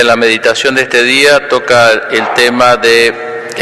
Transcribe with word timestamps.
en 0.00 0.06
la 0.06 0.16
meditación 0.16 0.74
de 0.76 0.82
este 0.82 1.02
día 1.02 1.46
toca 1.46 1.90
el 2.10 2.32
tema 2.32 2.78
de 2.78 3.12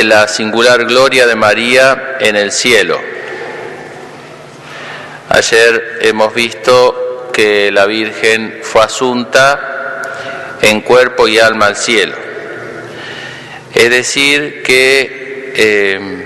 la 0.05 0.29
singular 0.29 0.85
gloria 0.85 1.27
de 1.27 1.35
María 1.35 2.17
en 2.21 2.37
el 2.37 2.53
cielo. 2.53 3.01
Ayer 5.31 5.99
hemos 6.03 6.33
visto 6.33 7.31
que 7.35 7.73
la 7.73 7.87
Virgen 7.87 8.61
fue 8.63 8.83
asunta 8.83 10.03
en 10.63 10.81
cuerpo 10.83 11.27
y 11.27 11.41
alma 11.41 11.67
al 11.67 11.77
cielo. 11.77 12.15
Es 13.75 13.91
decir, 13.91 14.63
que 14.63 15.53
eh, 15.57 16.25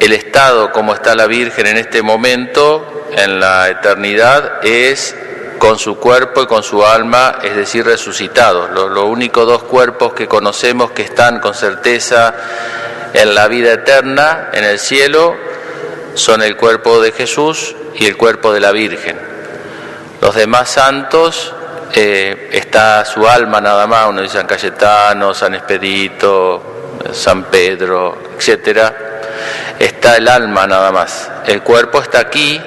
el 0.00 0.12
estado 0.12 0.72
como 0.72 0.92
está 0.92 1.14
la 1.14 1.28
Virgen 1.28 1.68
en 1.68 1.76
este 1.76 2.02
momento, 2.02 3.06
en 3.16 3.38
la 3.38 3.68
eternidad, 3.68 4.64
es 4.64 5.14
con 5.64 5.78
su 5.78 5.96
cuerpo 5.96 6.42
y 6.42 6.46
con 6.46 6.62
su 6.62 6.84
alma, 6.84 7.38
es 7.42 7.56
decir, 7.56 7.86
resucitados. 7.86 8.68
Los 8.70 9.04
únicos 9.04 9.46
dos 9.46 9.62
cuerpos 9.62 10.12
que 10.12 10.28
conocemos 10.28 10.90
que 10.90 11.00
están 11.00 11.40
con 11.40 11.54
certeza 11.54 12.34
en 13.14 13.34
la 13.34 13.48
vida 13.48 13.72
eterna, 13.72 14.50
en 14.52 14.62
el 14.62 14.78
cielo, 14.78 15.34
son 16.12 16.42
el 16.42 16.58
cuerpo 16.58 17.00
de 17.00 17.12
Jesús 17.12 17.74
y 17.94 18.04
el 18.04 18.18
cuerpo 18.18 18.52
de 18.52 18.60
la 18.60 18.72
Virgen. 18.72 19.18
Los 20.20 20.34
demás 20.34 20.68
santos 20.68 21.54
eh, 21.94 22.50
está 22.52 23.02
su 23.06 23.26
alma 23.26 23.58
nada 23.58 23.86
más, 23.86 24.06
uno 24.06 24.20
dice 24.20 24.36
San 24.36 24.46
Cayetano, 24.46 25.32
San 25.32 25.54
Expedito, 25.54 26.98
San 27.10 27.44
Pedro, 27.44 28.18
etcétera. 28.36 29.22
Está 29.78 30.18
el 30.18 30.28
alma 30.28 30.66
nada 30.66 30.92
más. 30.92 31.30
El 31.46 31.62
cuerpo 31.62 32.02
está 32.02 32.18
aquí 32.18 32.60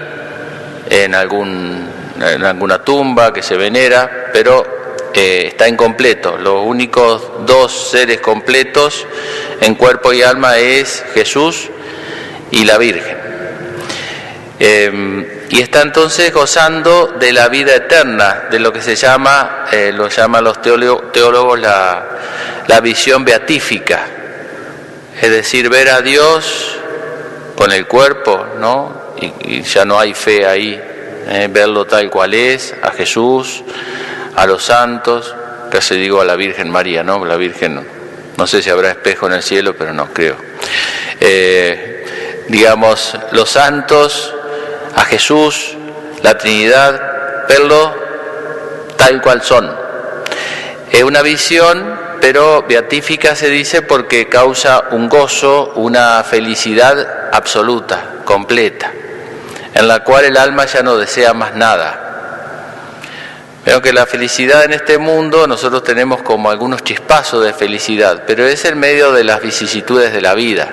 en 0.90 1.14
algún 1.14 1.97
en 2.22 2.44
alguna 2.44 2.84
tumba 2.84 3.32
que 3.34 3.42
se 3.42 3.56
venera, 3.56 4.30
pero 4.34 4.78
eh, 5.14 5.48
está 5.48 5.68
incompleto. 5.68 6.38
Los 6.38 6.66
únicos 6.66 7.46
dos 7.46 7.90
seres 7.92 8.20
completos 8.20 9.06
en 9.62 9.76
cuerpo 9.76 10.14
y 10.14 10.22
alma 10.22 10.58
es 10.58 11.04
Jesús 11.14 11.70
y 12.52 12.66
la 12.66 12.78
Virgen. 12.78 13.18
Em, 14.60 15.26
y 15.50 15.62
está 15.62 15.82
entonces 15.82 16.34
gozando 16.34 17.16
de 17.20 17.32
la 17.32 17.48
vida 17.48 17.76
eterna, 17.76 18.48
de 18.50 18.60
lo 18.60 18.74
que 18.74 18.82
se 18.82 18.96
llama, 18.96 19.66
eh, 19.72 19.92
lo 19.94 20.10
llaman 20.10 20.44
los 20.44 20.62
teólogos, 20.62 21.60
la, 21.60 22.06
la 22.68 22.80
visión 22.82 23.24
beatífica, 23.24 24.06
es 25.22 25.30
decir, 25.30 25.70
ver 25.70 25.90
a 25.90 26.02
Dios 26.02 26.76
con 27.56 27.72
el 27.72 27.88
cuerpo, 27.88 28.46
¿no? 28.60 29.08
y 29.20 29.64
ya 29.64 29.84
no 29.84 30.00
hay 30.00 30.14
fe 30.14 30.46
ahí, 30.46 30.80
eh, 31.30 31.50
verlo 31.52 31.86
tal 31.86 32.10
cual 32.10 32.34
es, 32.34 32.74
a 32.82 32.92
Jesús, 32.92 33.64
a 34.36 34.46
los 34.46 34.64
santos, 34.64 35.36
casi 35.70 35.96
digo 35.96 36.22
a 36.22 36.26
la 36.26 36.36
Virgen 36.36 36.70
María, 36.70 37.04
¿no? 37.04 37.24
La 37.26 37.36
Virgen, 37.36 37.86
no, 38.38 38.48
sé 38.48 38.62
si 38.62 38.70
habrá 38.70 38.92
espejo 38.92 39.28
en 39.28 39.34
el 39.34 39.44
cielo, 39.44 39.76
pero 39.78 39.94
no 39.94 40.08
creo. 40.14 40.38
Eh, 41.20 42.46
digamos, 42.48 43.18
los 43.32 43.50
santos, 43.50 44.34
a 44.96 45.04
Jesús, 45.04 45.76
la 46.24 46.38
Trinidad, 46.38 47.46
verlo 47.50 47.94
tal 48.96 49.22
cual 49.22 49.42
son. 49.42 49.70
Es 50.92 51.04
una 51.04 51.22
visión, 51.22 52.00
pero 52.22 52.64
beatífica 52.68 53.36
se 53.36 53.50
dice 53.50 53.82
porque 53.82 54.30
causa 54.30 54.86
un 54.92 55.10
gozo, 55.10 55.74
una 55.76 56.24
felicidad 56.24 57.30
absoluta, 57.34 58.22
completa 58.24 58.94
en 59.74 59.88
la 59.88 60.04
cual 60.04 60.26
el 60.26 60.38
alma 60.38 60.66
ya 60.66 60.82
no 60.84 60.98
desea 60.98 61.34
más 61.34 61.56
nada. 61.56 62.08
Veo 63.66 63.82
que 63.82 63.92
la 63.92 64.06
felicidad 64.06 64.64
en 64.64 64.74
este 64.74 64.98
mundo 64.98 65.46
nosotros 65.46 65.84
tenemos 65.84 66.22
como 66.22 66.50
algunos 66.50 66.84
chispazos 66.84 67.44
de 67.44 67.54
felicidad, 67.54 68.24
pero 68.26 68.46
es 68.46 68.64
el 68.64 68.78
medio 68.78 69.12
de 69.12 69.26
las 69.26 69.42
vicisitudes 69.42 70.14
de 70.14 70.22
la 70.22 70.36
vida. 70.36 70.70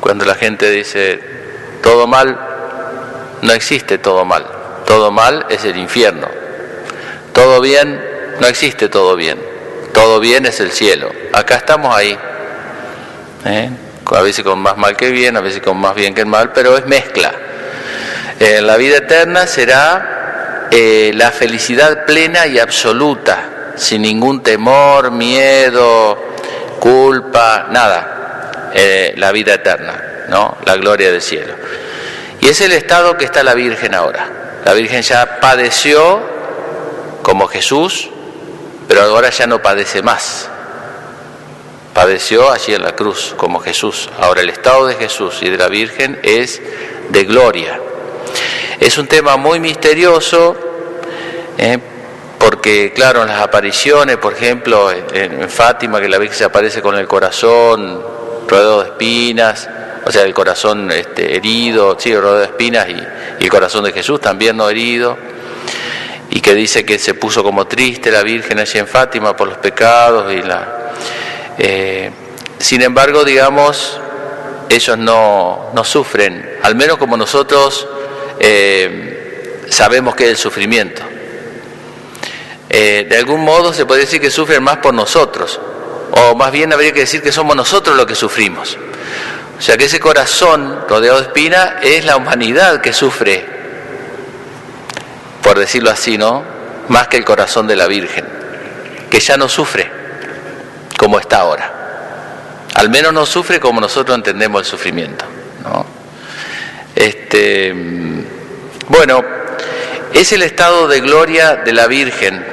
Cuando 0.00 0.24
la 0.24 0.34
gente 0.34 0.70
dice 0.70 1.20
todo 1.82 2.06
mal, 2.06 2.38
no 3.42 3.52
existe 3.52 3.98
todo 3.98 4.24
mal. 4.24 4.46
Todo 4.86 5.10
mal 5.10 5.44
es 5.50 5.64
el 5.64 5.76
infierno. 5.76 6.28
Todo 7.34 7.60
bien, 7.60 8.02
no 8.40 8.46
existe 8.46 8.88
todo 8.88 9.14
bien. 9.14 9.38
Todo 9.92 10.20
bien 10.20 10.46
es 10.46 10.60
el 10.60 10.72
cielo. 10.72 11.10
Acá 11.32 11.56
estamos 11.56 11.94
ahí. 11.94 12.18
¿Eh? 13.44 13.70
A 14.16 14.22
veces 14.22 14.44
con 14.44 14.58
más 14.58 14.76
mal 14.76 14.96
que 14.96 15.10
bien, 15.10 15.36
a 15.36 15.40
veces 15.40 15.60
con 15.60 15.76
más 15.76 15.94
bien 15.94 16.14
que 16.14 16.24
mal, 16.24 16.52
pero 16.52 16.76
es 16.76 16.86
mezcla. 16.86 17.32
En 18.40 18.66
la 18.66 18.76
vida 18.76 18.98
eterna 18.98 19.46
será 19.46 20.68
eh, 20.70 21.12
la 21.14 21.30
felicidad 21.30 22.04
plena 22.06 22.46
y 22.46 22.58
absoluta, 22.58 23.72
sin 23.76 24.02
ningún 24.02 24.42
temor, 24.42 25.10
miedo, 25.10 26.18
culpa, 26.80 27.66
nada. 27.70 28.70
Eh, 28.74 29.14
la 29.16 29.32
vida 29.32 29.54
eterna, 29.54 30.26
¿no? 30.28 30.58
La 30.64 30.76
gloria 30.76 31.10
del 31.10 31.22
cielo. 31.22 31.54
Y 32.40 32.48
es 32.48 32.60
el 32.60 32.72
estado 32.72 33.16
que 33.16 33.24
está 33.24 33.42
la 33.42 33.54
Virgen 33.54 33.94
ahora. 33.94 34.28
La 34.64 34.74
Virgen 34.74 35.02
ya 35.02 35.40
padeció 35.40 36.20
como 37.22 37.46
Jesús, 37.48 38.10
pero 38.86 39.02
ahora 39.02 39.30
ya 39.30 39.46
no 39.46 39.60
padece 39.60 40.02
más 40.02 40.50
padeció 41.98 42.52
allí 42.52 42.74
en 42.74 42.84
la 42.84 42.94
cruz 42.94 43.34
como 43.36 43.58
Jesús. 43.58 44.08
Ahora 44.20 44.42
el 44.42 44.50
estado 44.50 44.86
de 44.86 44.94
Jesús 44.94 45.40
y 45.42 45.50
de 45.50 45.58
la 45.58 45.66
Virgen 45.66 46.20
es 46.22 46.62
de 47.08 47.24
gloria. 47.24 47.80
Es 48.78 48.98
un 48.98 49.08
tema 49.08 49.36
muy 49.36 49.58
misterioso, 49.58 50.56
¿eh? 51.58 51.76
porque 52.38 52.92
claro, 52.94 53.22
en 53.22 53.26
las 53.26 53.42
apariciones, 53.42 54.16
por 54.18 54.32
ejemplo, 54.32 54.92
en, 54.92 55.50
Fátima, 55.50 56.00
que 56.00 56.08
la 56.08 56.18
Virgen 56.18 56.38
se 56.38 56.44
aparece 56.44 56.80
con 56.80 56.94
el 56.96 57.08
corazón 57.08 58.00
rodeado 58.46 58.84
de 58.84 58.90
espinas, 58.90 59.68
o 60.04 60.12
sea, 60.12 60.22
el 60.22 60.32
corazón 60.32 60.92
este, 60.92 61.34
herido, 61.34 61.96
sí, 61.98 62.14
rodeado 62.14 62.38
de 62.38 62.44
espinas, 62.44 62.86
y, 62.90 63.42
el 63.42 63.50
corazón 63.50 63.82
de 63.82 63.92
Jesús 63.92 64.20
también 64.20 64.56
no 64.56 64.70
herido, 64.70 65.18
y 66.30 66.40
que 66.40 66.54
dice 66.54 66.86
que 66.86 66.96
se 67.00 67.14
puso 67.14 67.42
como 67.42 67.66
triste 67.66 68.12
la 68.12 68.22
Virgen 68.22 68.60
allí 68.60 68.78
en 68.78 68.86
Fátima 68.86 69.34
por 69.34 69.48
los 69.48 69.58
pecados 69.58 70.32
y 70.32 70.42
la 70.42 70.77
eh, 71.58 72.10
sin 72.58 72.82
embargo, 72.82 73.24
digamos, 73.24 74.00
ellos 74.68 74.96
no, 74.96 75.72
sufren, 75.82 76.58
al 76.62 76.76
menos 76.76 76.98
como 76.98 77.16
nosotros 77.16 77.86
eh, 78.38 79.64
sabemos 79.68 80.14
que 80.14 80.24
es 80.24 80.30
el 80.30 80.36
sufrimiento. 80.36 81.02
Eh, 82.70 83.06
de 83.08 83.16
algún 83.16 83.42
modo 83.44 83.72
se 83.72 83.86
puede 83.86 84.02
decir 84.02 84.20
que 84.20 84.30
sufren 84.30 84.62
más 84.62 84.76
por 84.78 84.94
nosotros, 84.94 85.58
o 86.12 86.34
más 86.36 86.52
bien 86.52 86.72
habría 86.72 86.92
que 86.92 87.00
decir 87.00 87.22
que 87.22 87.32
somos 87.32 87.56
nosotros 87.56 87.96
los 87.96 88.06
que 88.06 88.14
sufrimos. 88.14 88.78
O 89.58 89.60
sea 89.60 89.76
que 89.76 89.86
ese 89.86 89.98
corazón 89.98 90.84
rodeado 90.88 91.18
de 91.18 91.24
espina 91.24 91.78
es 91.82 92.04
la 92.04 92.16
humanidad 92.16 92.80
que 92.80 92.92
sufre, 92.92 93.44
por 95.42 95.58
decirlo 95.58 95.90
así, 95.90 96.18
¿no? 96.18 96.44
Más 96.88 97.08
que 97.08 97.16
el 97.16 97.24
corazón 97.24 97.66
de 97.66 97.74
la 97.74 97.88
Virgen, 97.88 98.24
que 99.10 99.18
ya 99.18 99.36
no 99.36 99.48
sufre 99.48 99.97
como 100.98 101.18
está 101.18 101.38
ahora. 101.38 101.72
Al 102.74 102.90
menos 102.90 103.14
no 103.14 103.24
sufre 103.24 103.58
como 103.58 103.80
nosotros 103.80 104.14
entendemos 104.14 104.60
el 104.60 104.66
sufrimiento. 104.66 105.24
Este, 106.94 107.72
bueno, 108.88 109.24
es 110.12 110.32
el 110.32 110.42
estado 110.42 110.88
de 110.88 111.00
gloria 111.00 111.56
de 111.56 111.72
la 111.72 111.86
Virgen 111.86 112.44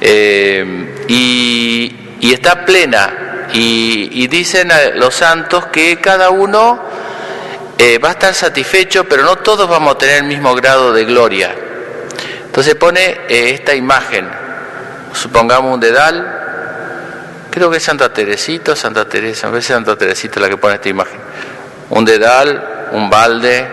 eh, 0.00 1.04
y, 1.08 2.32
está 2.32 2.64
plena. 2.64 3.46
Y, 3.52 4.26
dicen 4.28 4.70
los 4.96 5.14
santos 5.14 5.66
que 5.66 5.98
cada 6.00 6.28
uno 6.30 6.80
eh, 7.78 7.98
va 7.98 8.08
a 8.08 8.12
estar 8.12 8.34
satisfecho, 8.34 9.04
pero 9.04 9.22
no 9.22 9.36
todos 9.36 9.68
vamos 9.68 9.94
a 9.94 9.98
tener 9.98 10.16
el 10.18 10.24
mismo 10.24 10.54
grado 10.54 10.92
de 10.92 11.04
gloria. 11.04 11.54
Entonces 12.44 12.74
pone 12.74 13.00
eh, 13.28 13.50
esta 13.54 13.74
imagen, 13.74 14.28
supongamos 15.14 15.74
un 15.74 15.80
dedal, 15.80 16.47
creo 17.50 17.70
que 17.70 17.78
es 17.78 17.82
Santa 17.82 18.12
Teresita, 18.12 18.76
Santa 18.76 19.08
Teresa, 19.08 19.48
a 19.48 19.50
veces 19.50 19.74
Santa 19.74 19.96
Teresita 19.96 20.40
la 20.40 20.48
que 20.48 20.56
pone 20.56 20.74
esta 20.74 20.88
imagen. 20.88 21.18
Un 21.90 22.04
dedal, 22.04 22.88
un 22.92 23.08
balde, 23.08 23.66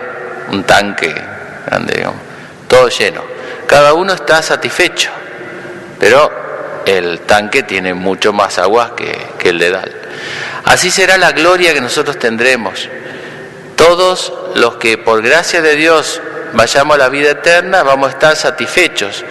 un 0.51 0.63
tanque 0.63 1.13
grande, 1.65 2.07
todo 2.67 2.87
lleno. 2.89 3.23
Cada 3.67 3.93
uno 3.93 4.13
está 4.13 4.41
satisfecho, 4.41 5.11
pero 5.99 6.31
el 6.85 7.21
tanque 7.21 7.63
tiene 7.63 7.93
mucho 7.93 8.31
más 8.31 8.59
agua 8.59 8.95
que, 8.95 9.15
que 9.37 9.49
el 9.49 9.59
dedal. 9.59 9.91
Así 10.65 10.91
será 10.91 11.17
la 11.17 11.31
gloria 11.31 11.73
que 11.73 11.81
nosotros 11.81 12.17
tendremos. 12.17 12.89
Todos 13.75 14.33
los 14.55 14.75
que 14.77 14.97
por 14.97 15.21
gracia 15.21 15.61
de 15.61 15.75
Dios 15.75 16.21
vayamos 16.53 16.95
a 16.95 16.97
la 16.97 17.09
vida 17.09 17.31
eterna 17.31 17.83
vamos 17.83 18.09
a 18.09 18.11
estar 18.11 18.35
satisfechos, 18.35 19.23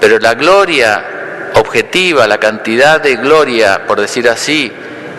pero 0.00 0.18
la 0.18 0.34
gloria 0.34 1.11
objetiva, 1.54 2.26
la 2.26 2.38
cantidad 2.38 3.00
de 3.00 3.16
gloria, 3.16 3.86
por 3.86 4.00
decir 4.00 4.28
así, 4.28 4.72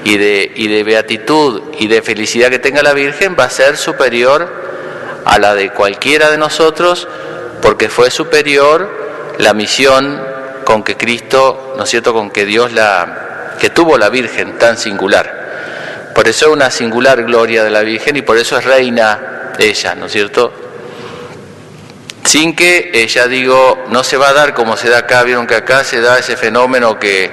y 0.04 0.18
de, 0.18 0.52
y 0.56 0.68
de 0.68 0.84
beatitud 0.84 1.62
y 1.80 1.88
de 1.88 2.02
felicidad 2.02 2.50
que 2.50 2.60
tenga 2.60 2.84
la 2.84 2.94
Virgen 2.94 3.36
va 3.40 3.46
a 3.46 3.50
ser 3.50 3.78
superior 3.78 4.64
a 5.26 5.40
la 5.40 5.56
de 5.56 5.72
cualquiera 5.72 6.30
de 6.30 6.38
nosotros, 6.38 7.08
porque 7.62 7.90
fue 7.90 8.12
superior 8.12 8.90
la 9.38 9.54
misión 9.54 10.22
con 10.66 10.84
que 10.84 10.98
Cristo, 10.98 11.74
¿no 11.78 11.84
es 11.84 11.90
cierto?, 11.90 12.14
con 12.14 12.32
que 12.32 12.46
Dios 12.46 12.74
la, 12.74 13.56
que 13.60 13.70
tuvo 13.70 13.98
la 13.98 14.10
Virgen 14.10 14.58
tan 14.58 14.78
singular. 14.78 16.12
Por 16.14 16.28
eso 16.28 16.48
es 16.48 16.52
una 16.52 16.70
singular 16.70 17.24
gloria 17.24 17.64
de 17.64 17.72
la 17.72 17.82
Virgen 17.82 18.16
y 18.18 18.22
por 18.22 18.38
eso 18.38 18.58
es 18.58 18.66
reina 18.66 19.54
ella, 19.58 19.96
¿no 19.96 20.08
es 20.08 20.12
cierto? 20.12 20.63
Sin 22.24 22.56
que 22.56 22.92
ella, 22.94 23.28
digo, 23.28 23.86
no 23.90 24.04
se 24.04 24.18
va 24.18 24.30
a 24.30 24.34
dar 24.34 24.54
como 24.54 24.78
se 24.78 24.90
da 24.90 25.00
acá, 25.00 25.24
vieron 25.24 25.46
que 25.46 25.56
acá 25.56 25.84
se 25.84 26.02
da 26.02 26.18
ese 26.18 26.38
fenómeno 26.38 26.98
que, 26.98 27.30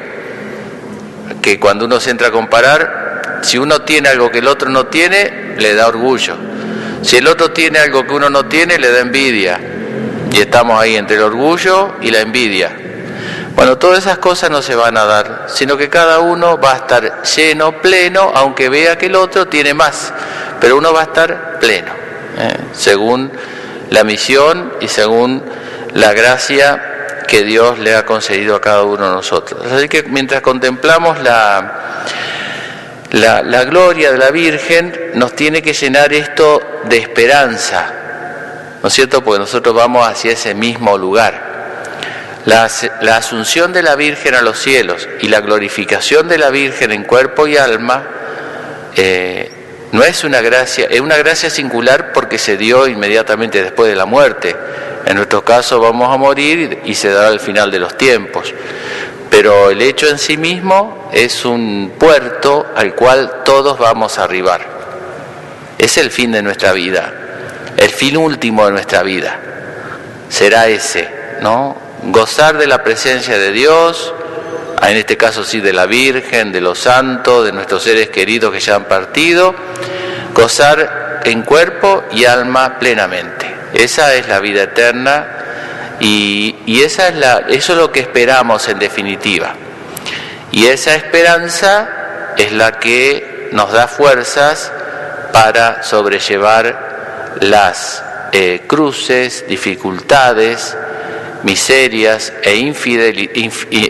que 1.41 1.61
cuando 1.61 1.85
uno 1.85 2.01
se 2.01 2.11
entra 2.11 2.29
a 2.29 2.31
comparar, 2.33 3.41
si 3.43 3.57
uno 3.59 3.83
tiene 3.83 4.09
algo 4.09 4.31
que 4.31 4.39
el 4.39 4.49
otro 4.49 4.69
no 4.69 4.87
tiene, 4.87 5.55
le 5.57 5.75
da 5.75 5.87
orgullo. 5.87 6.37
Si 7.03 7.17
el 7.17 7.27
otro 7.29 7.53
tiene 7.53 7.79
algo 7.79 8.07
que 8.07 8.13
uno 8.13 8.29
no 8.29 8.47
tiene, 8.47 8.79
le 8.79 8.91
da 8.91 9.01
envidia. 9.01 9.61
Y 10.33 10.41
estamos 10.41 10.81
ahí 10.81 10.97
entre 10.97 11.17
el 11.17 11.23
orgullo 11.23 11.95
y 12.03 12.11
la 12.11 12.21
envidia. 12.21 12.77
Bueno, 13.55 13.79
todas 13.79 13.99
esas 13.99 14.19
cosas 14.19 14.51
no 14.51 14.63
se 14.63 14.75
van 14.75 14.97
a 14.97 15.05
dar, 15.05 15.47
sino 15.49 15.77
que 15.77 15.89
cada 15.89 16.21
uno 16.21 16.59
va 16.59 16.73
a 16.73 16.77
estar 16.77 17.23
lleno, 17.23 17.81
pleno, 17.83 18.33
aunque 18.35 18.69
vea 18.69 18.97
que 18.97 19.07
el 19.07 19.17
otro 19.17 19.49
tiene 19.49 19.75
más, 19.75 20.13
pero 20.61 20.77
uno 20.77 20.93
va 20.93 21.01
a 21.01 21.05
estar 21.05 21.59
pleno, 21.61 21.93
¿eh? 22.39 22.57
según 22.73 23.31
la 23.91 24.05
misión 24.05 24.73
y 24.81 24.89
según 24.89 25.43
la 25.95 26.13
gracia 26.13 27.23
que 27.27 27.43
Dios 27.45 27.79
le 27.79 27.95
ha 27.95 28.07
concedido 28.07 28.57
a 28.57 28.61
cada 28.61 28.83
uno 28.85 29.09
de 29.09 29.15
nosotros. 29.15 29.71
Así 29.71 29.89
que 29.89 30.03
mientras 30.05 30.41
contemplamos 30.41 31.21
la, 31.21 32.05
la, 33.13 33.43
la 33.43 33.65
gloria 33.65 34.11
de 34.13 34.19
la 34.19 34.31
Virgen, 34.31 35.13
nos 35.15 35.35
tiene 35.35 35.63
que 35.63 35.73
llenar 35.73 36.13
esto 36.13 36.81
de 36.85 36.99
esperanza, 36.99 37.93
¿no 38.83 38.89
es 38.89 38.95
cierto? 38.95 39.23
Porque 39.23 39.41
nosotros 39.41 39.75
vamos 39.75 40.07
hacia 40.07 40.33
ese 40.33 40.55
mismo 40.55 40.97
lugar. 40.97 41.51
La, 42.47 42.71
la, 43.03 43.19
asunción 43.19 43.73
de 43.73 43.83
la 43.83 43.97
Virgen 43.97 44.35
a 44.35 44.41
los 44.41 44.59
cielos 44.59 45.07
y 45.21 45.29
la 45.29 45.41
glorificación 45.41 46.27
de 46.27 46.39
la 46.39 46.49
Virgen 46.49 46.91
en 46.91 47.05
cuerpo 47.05 47.47
y 47.47 47.59
alma 47.59 48.03
eh, 48.97 49.60
no 49.93 50.05
es 50.05 50.25
una 50.25 50.41
gracia, 50.41 50.87
es 50.89 51.01
una 51.01 51.17
gracia 51.17 51.51
singular 51.51 52.13
porque 52.13 52.39
se 52.39 52.57
dio 52.57 52.87
inmediatamente 52.87 53.63
después 53.63 53.91
de 53.91 53.97
la 53.97 54.07
muerte. 54.07 54.55
En 55.07 55.17
nuestro 55.17 55.45
caso 55.45 55.81
vamos 55.81 56.13
a 56.13 56.17
morir 56.17 56.83
y 56.85 56.95
se 56.95 57.11
dará 57.11 57.29
al 57.29 57.41
final 57.41 57.71
de 57.71 57.81
los 57.81 57.97
tiempos. 57.97 58.55
Pero 59.31 59.71
el 59.71 59.81
hecho 59.83 60.09
en 60.09 60.19
sí 60.19 60.37
mismo 60.37 61.09
es 61.13 61.45
un 61.45 61.95
puerto 61.99 62.67
al 62.77 62.95
cual 62.95 63.43
todos 63.45 63.79
vamos 63.79 64.19
a 64.19 64.25
arribar. 64.25 64.67
Es 65.79 65.97
el 65.99 66.11
fin 66.11 66.33
de 66.33 66.43
nuestra 66.43 66.73
vida, 66.73 67.13
el 67.77 67.91
fin 67.91 68.17
último 68.17 68.67
de 68.67 68.73
nuestra 68.73 69.03
vida. 69.03 69.41
Será 70.29 70.69
ese, 70.69 71.09
¿no? 71.41 71.91
gozar 72.03 72.59
de 72.59 72.67
la 72.67 72.83
presencia 72.83 73.39
de 73.39 73.53
Dios, 73.53 74.15
en 74.89 74.97
este 74.97 75.17
caso 75.17 75.45
sí 75.45 75.61
de 75.61 75.73
la 75.73 75.87
Virgen, 75.87 76.53
de 76.53 76.61
los 76.61 76.79
santos, 76.79 77.45
de 77.45 77.53
nuestros 77.53 77.83
seres 77.83 78.09
queridos 78.09 78.53
que 78.53 78.61
ya 78.61 78.77
han 78.77 78.85
partido, 78.85 79.55
gozar 80.33 81.21
en 81.25 81.43
cuerpo 81.43 82.05
y 82.13 82.25
alma 82.25 82.79
plenamente. 82.79 83.55
Esa 83.75 84.15
es 84.15 84.27
la 84.29 84.41
vida 84.41 84.63
eterna 84.63 85.97
y, 86.01 86.81
esa 86.83 87.09
es 87.09 87.15
eso 87.49 87.73
es 87.73 87.79
lo 87.79 87.93
que 87.93 88.01
esperamos 88.01 88.69
en 88.69 88.79
definitiva. 88.79 89.55
Y 90.51 90.67
esa 90.67 90.95
esperanza 90.95 92.33
es 92.37 92.53
la 92.53 92.73
que 92.73 93.51
nos 93.53 93.71
da 93.73 93.87
fuerzas 93.87 94.73
para 95.33 95.83
sobrellevar 95.83 97.37
las 97.41 98.03
eh, 98.33 98.63
cruces, 98.67 99.45
dificultades, 99.47 100.77
miserias 101.43 102.33
e 102.43 102.57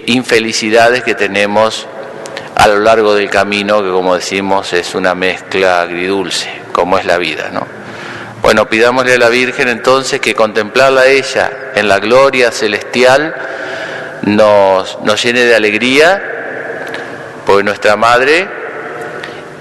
infelicidades 0.06 1.02
que 1.02 1.14
tenemos 1.14 1.86
a 2.54 2.68
lo 2.68 2.78
largo 2.80 3.14
del 3.14 3.30
camino, 3.30 3.82
que 3.82 3.90
como 3.90 4.14
decimos 4.14 4.72
es 4.72 4.94
una 4.94 5.14
mezcla 5.14 5.82
agridulce, 5.82 6.50
como 6.72 6.98
es 6.98 7.04
la 7.06 7.16
vida, 7.16 7.50
¿no? 7.52 7.66
Bueno, 8.42 8.68
pidámosle 8.68 9.14
a 9.14 9.18
la 9.18 9.28
Virgen 9.28 9.68
entonces 9.68 10.20
que 10.20 10.34
contemplarla 10.34 11.02
a 11.02 11.06
ella 11.06 11.50
en 11.74 11.88
la 11.88 11.98
gloria 11.98 12.50
celestial 12.50 13.34
nos, 14.22 14.98
nos 15.02 15.22
llene 15.22 15.44
de 15.44 15.54
alegría, 15.54 16.22
por 17.44 17.64
nuestra 17.64 17.96
Madre, 17.96 18.48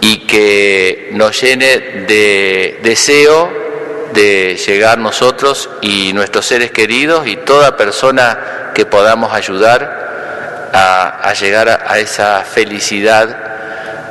y 0.01 0.19
que 0.19 1.09
nos 1.13 1.41
llene 1.41 1.79
de 2.07 2.79
deseo 2.83 3.68
de 4.13 4.57
llegar 4.57 4.97
nosotros 4.97 5.69
y 5.81 6.13
nuestros 6.13 6.45
seres 6.45 6.71
queridos 6.71 7.27
y 7.27 7.37
toda 7.37 7.77
persona 7.77 8.71
que 8.73 8.85
podamos 8.85 9.33
ayudar 9.33 10.69
a, 10.73 11.33
llegar 11.33 11.69
a, 11.69 11.99
esa 11.99 12.43
felicidad 12.43 13.37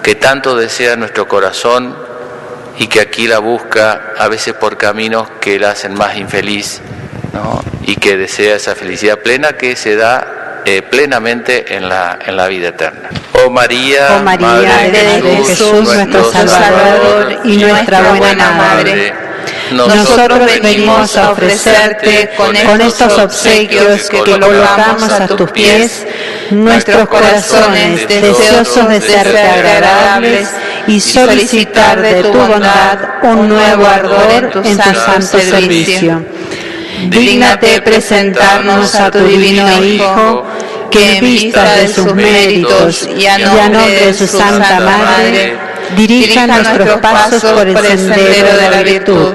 que 0.03 0.15
tanto 0.15 0.57
desea 0.57 0.97
nuestro 0.97 1.29
corazón 1.29 1.97
y 2.79 2.87
que 2.87 3.01
aquí 3.01 3.27
la 3.27 3.39
busca 3.39 4.13
a 4.19 4.29
veces 4.29 4.55
por 4.55 4.77
caminos 4.77 5.29
que 5.41 5.59
la 5.59 5.71
hacen 5.71 5.95
más 5.95 6.17
infeliz 6.17 6.81
y 7.87 7.97
que 7.97 8.17
desea 8.17 8.57
esa 8.57 8.75
felicidad 8.75 9.19
plena 9.19 9.55
que 9.55 9.75
se 9.77 9.97
da 9.97 10.63
eh, 10.65 10.83
plenamente 10.83 11.77
en 11.77 11.89
la, 11.89 12.19
en 12.25 12.37
la 12.37 12.47
vida 12.49 12.69
eterna. 12.69 13.09
Oh 13.33 13.51
María, 13.51 14.19
oh 14.19 14.23
María 14.23 14.91
de 14.91 15.43
Jesús, 15.45 15.95
nuestro 15.95 16.31
Salvador 16.31 17.41
y 17.45 17.57
nuestra 17.57 18.13
buena 18.13 18.51
Madre 18.51 19.28
nosotros 19.73 20.61
venimos 20.63 21.17
a 21.17 21.31
ofrecerte 21.31 22.31
con 22.37 22.81
estos 22.81 23.19
obsequios 23.19 24.09
que 24.09 24.19
colocamos 24.19 25.13
a 25.13 25.27
tus 25.27 25.51
pies 25.51 26.07
nuestros 26.51 27.09
corazones 27.09 28.09
deseosos 28.09 28.89
de 28.89 29.01
serte 29.01 29.41
agradables 29.41 30.49
y 30.87 31.01
solicitar 31.01 32.01
de 32.01 32.23
tu 32.23 32.33
bondad 32.33 32.99
un 33.23 33.49
nuevo 33.49 33.87
ardor 33.87 34.51
en 34.65 34.79
tu 34.79 34.95
santo 34.95 35.39
servicio. 35.39 36.25
Dígnate 37.09 37.81
presentarnos 37.83 38.95
a 38.95 39.11
tu 39.11 39.19
divino 39.21 39.85
Hijo, 39.85 40.47
que 40.91 41.19
en 41.19 41.25
vista 41.25 41.77
de 41.77 41.89
sus 41.89 42.15
méritos 42.15 43.09
y 43.17 43.27
a 43.27 43.39
nombre 43.39 44.07
de 44.07 44.15
su 44.15 44.27
Santa 44.27 44.81
Madre, 44.81 45.57
dirija 45.97 46.47
nuestros 46.47 47.01
pasos 47.01 47.45
por 47.45 47.69
el 47.69 47.77
sendero 47.79 48.57
de 48.57 48.71
la 48.71 48.83
virtud 48.83 49.35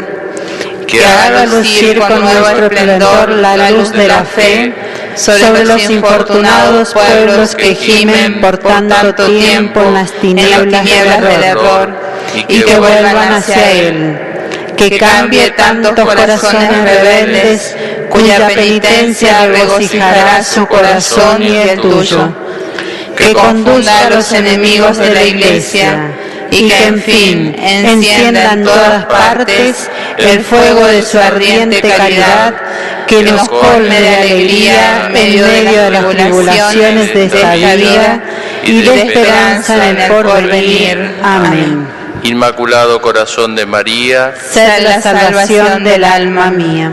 que 0.93 1.03
haga 1.03 1.45
lucir 1.47 1.99
con 1.99 2.21
nuestro 2.21 2.65
esplendor 2.67 3.29
la 3.29 3.71
luz 3.71 3.91
de 3.91 4.07
la 4.07 4.23
fe 4.23 4.73
sobre 5.15 5.65
los 5.65 5.89
infortunados 5.89 6.93
pueblos 6.93 7.55
que 7.55 7.75
gimen 7.75 8.39
por 8.39 8.57
tanto 8.59 9.25
tiempo 9.25 9.81
en 9.81 9.93
las 9.95 10.11
tinieblas 10.13 10.85
del 10.85 11.43
error 11.43 11.89
y 12.47 12.61
que 12.61 12.77
vuelvan 12.77 13.33
hacia 13.33 13.71
Él. 13.71 14.19
Que 14.77 14.97
cambie 14.97 15.51
tantos 15.51 15.93
corazones 15.93 16.83
rebeldes 16.83 17.75
cuya 18.09 18.47
penitencia 18.47 19.47
regocijará 19.47 20.43
su 20.43 20.67
corazón 20.67 21.41
y 21.41 21.55
el 21.55 21.79
tuyo. 21.79 22.33
Que 23.17 23.33
conduzca 23.33 24.07
a 24.07 24.09
los 24.09 24.31
enemigos 24.31 24.97
de 24.97 25.13
la 25.13 25.23
Iglesia 25.23 26.13
y 26.53 26.67
que 26.67 26.83
en 26.85 27.01
fin 27.01 27.55
encienda 27.57 28.53
en 28.53 28.63
todas 28.63 29.05
partes 29.05 29.89
el 30.17 30.41
fuego 30.41 30.85
de 30.85 31.01
su 31.01 31.17
ardiente 31.17 31.81
caridad, 31.81 32.53
que 33.07 33.23
nos 33.23 33.47
colme 33.49 33.99
de 33.99 34.15
alegría 34.15 35.05
en 35.07 35.13
medio 35.13 35.45
de 35.45 35.89
las 35.89 36.09
tribulaciones 36.09 37.13
de 37.13 37.25
esta 37.25 37.55
vida 37.55 38.21
y 38.63 38.81
de 38.81 39.01
esperanza 39.01 39.89
en 39.89 39.97
el 39.97 40.11
porvenir. 40.11 41.11
Amén. 41.23 41.87
Inmaculado 42.23 43.01
Corazón 43.01 43.55
de 43.55 43.65
María, 43.65 44.33
sed 44.49 44.83
la 44.83 45.01
salvación 45.01 45.83
del 45.83 46.03
alma 46.03 46.51
mía. 46.51 46.91